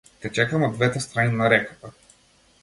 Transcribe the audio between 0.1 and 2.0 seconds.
Те чекам од двете страни на реката.